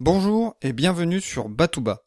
[0.00, 2.04] Bonjour et bienvenue sur Batouba.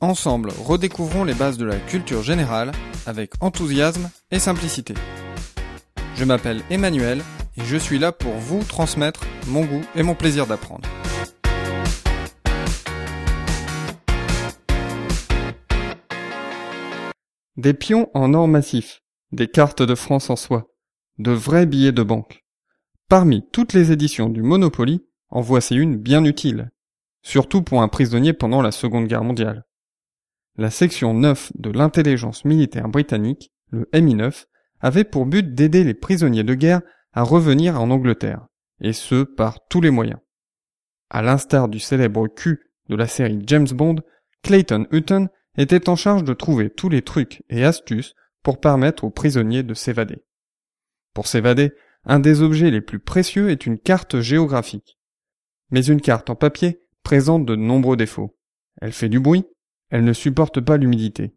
[0.00, 2.72] Ensemble, redécouvrons les bases de la culture générale
[3.06, 4.94] avec enthousiasme et simplicité.
[6.16, 7.22] Je m'appelle Emmanuel
[7.56, 10.88] et je suis là pour vous transmettre mon goût et mon plaisir d'apprendre.
[17.56, 20.66] Des pions en or massif, des cartes de France en soie,
[21.18, 22.44] de vrais billets de banque.
[23.08, 26.70] Parmi toutes les éditions du Monopoly, en voici une bien utile,
[27.22, 29.64] surtout pour un prisonnier pendant la Seconde Guerre mondiale.
[30.56, 34.46] La section 9 de l'intelligence militaire britannique, le MI9,
[34.80, 36.82] avait pour but d'aider les prisonniers de guerre
[37.12, 38.46] à revenir en Angleterre,
[38.80, 40.20] et ce par tous les moyens.
[41.10, 43.96] À l'instar du célèbre Q de la série James Bond,
[44.42, 49.10] Clayton Hutton était en charge de trouver tous les trucs et astuces pour permettre aux
[49.10, 50.24] prisonniers de s'évader.
[51.14, 51.72] Pour s'évader,
[52.04, 54.97] un des objets les plus précieux est une carte géographique.
[55.70, 58.36] Mais une carte en papier présente de nombreux défauts.
[58.80, 59.44] Elle fait du bruit,
[59.90, 61.34] elle ne supporte pas l'humidité.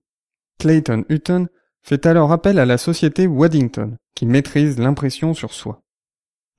[0.60, 1.48] Clayton Hutton
[1.82, 5.82] fait alors appel à la société Waddington, qui maîtrise l'impression sur soie.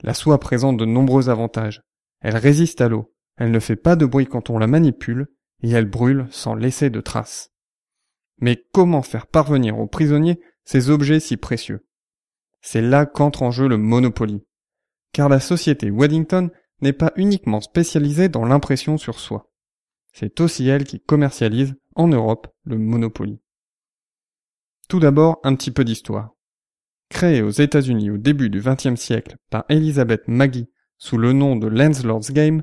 [0.03, 1.83] La soie présente de nombreux avantages.
[2.21, 5.29] Elle résiste à l'eau, elle ne fait pas de bruit quand on la manipule,
[5.63, 7.51] et elle brûle sans laisser de traces.
[8.41, 11.87] Mais comment faire parvenir aux prisonniers ces objets si précieux?
[12.61, 14.45] C'est là qu'entre en jeu le Monopoly.
[15.13, 16.51] Car la société Waddington
[16.83, 19.51] n'est pas uniquement spécialisée dans l'impression sur soie.
[20.13, 23.41] C'est aussi elle qui commercialise, en Europe, le Monopoly.
[24.89, 26.31] Tout d'abord, un petit peu d'histoire.
[27.09, 31.67] Créée aux États-Unis au début du XXe siècle par Elizabeth Maggie sous le nom de
[31.67, 32.63] Landlord's Game,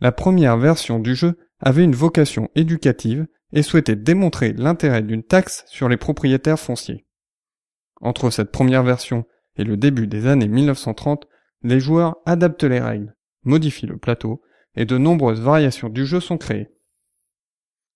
[0.00, 5.64] la première version du jeu avait une vocation éducative et souhaitait démontrer l'intérêt d'une taxe
[5.66, 7.06] sur les propriétaires fonciers.
[8.00, 9.24] Entre cette première version
[9.56, 11.26] et le début des années 1930,
[11.62, 14.42] les joueurs adaptent les règles, modifient le plateau,
[14.76, 16.70] et de nombreuses variations du jeu sont créées.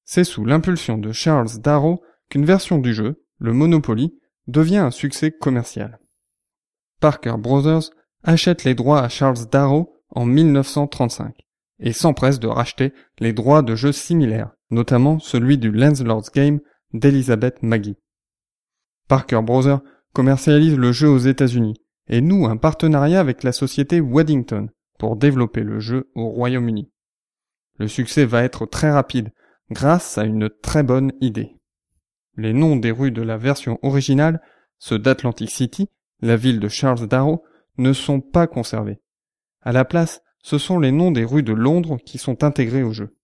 [0.04, 5.30] C'est sous l'impulsion de Charles Darrow qu'une version du jeu, le Monopoly, devient un succès
[5.30, 5.98] commercial.
[7.00, 7.90] Parker Brothers
[8.22, 11.34] achète les droits à Charles Darrow en 1935
[11.80, 16.60] et s'empresse de racheter les droits de jeux similaires, notamment celui du Landlord's Game
[16.92, 17.96] d'Elizabeth Maggie.
[19.08, 19.80] Parker Brothers
[20.12, 21.74] commercialise le jeu aux États-Unis
[22.08, 24.68] et noue un partenariat avec la société Waddington
[24.98, 26.90] pour développer le jeu au Royaume-Uni.
[27.78, 29.32] Le succès va être très rapide
[29.70, 31.56] grâce à une très bonne idée.
[32.36, 34.40] Les noms des rues de la version originale,
[34.78, 35.88] ceux d'Atlantic City,
[36.20, 37.44] la ville de Charles Darrow,
[37.78, 39.00] ne sont pas conservés.
[39.62, 42.92] À la place, ce sont les noms des rues de Londres qui sont intégrés au
[42.92, 43.16] jeu.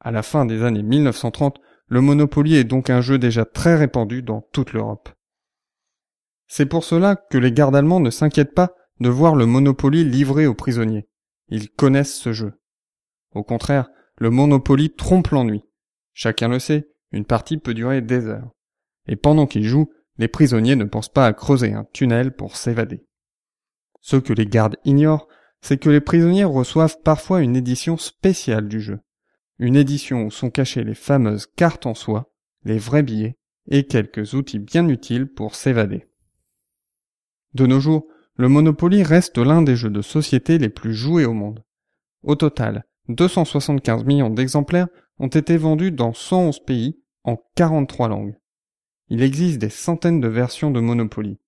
[0.00, 1.58] À la fin des années 1930,
[1.88, 5.08] le Monopoly est donc un jeu déjà très répandu dans toute l'Europe.
[6.46, 10.46] C'est pour cela que les gardes allemands ne s'inquiètent pas de voir le Monopoly livré
[10.46, 11.08] aux prisonniers.
[11.48, 12.52] Ils connaissent ce jeu.
[13.34, 15.64] Au contraire, le Monopoly trompe l'ennui.
[16.12, 18.50] Chacun le sait, une partie peut durer des heures.
[19.06, 23.06] Et pendant qu'ils jouent, les prisonniers ne pensent pas à creuser un tunnel pour s'évader.
[24.00, 25.28] Ce que les gardes ignorent,
[25.60, 29.00] c'est que les prisonniers reçoivent parfois une édition spéciale du jeu.
[29.58, 32.32] Une édition où sont cachées les fameuses cartes en soie,
[32.64, 33.36] les vrais billets
[33.68, 36.06] et quelques outils bien utiles pour s'évader.
[37.54, 38.06] De nos jours,
[38.40, 41.62] le Monopoly reste l'un des jeux de société les plus joués au monde.
[42.22, 48.38] Au total, 275 millions d'exemplaires ont été vendus dans 111 pays en 43 langues.
[49.10, 51.38] Il existe des centaines de versions de Monopoly.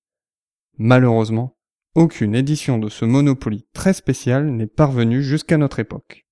[0.76, 1.56] Malheureusement,
[1.94, 6.26] aucune édition de ce Monopoly très spécial n'est parvenue jusqu'à notre époque.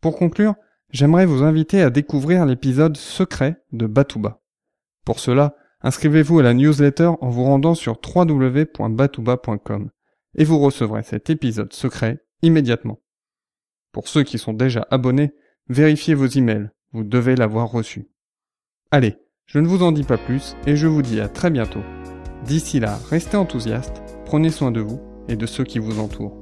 [0.00, 0.54] Pour conclure,
[0.90, 4.40] j'aimerais vous inviter à découvrir l'épisode secret de Batouba.
[5.04, 9.90] Pour cela, inscrivez-vous à la newsletter en vous rendant sur www.batouba.com
[10.36, 13.00] et vous recevrez cet épisode secret immédiatement.
[13.92, 15.32] Pour ceux qui sont déjà abonnés,
[15.68, 18.08] vérifiez vos emails, vous devez l'avoir reçu.
[18.90, 19.16] Allez,
[19.46, 21.82] je ne vous en dis pas plus et je vous dis à très bientôt.
[22.44, 26.41] D'ici là, restez enthousiastes, prenez soin de vous et de ceux qui vous entourent.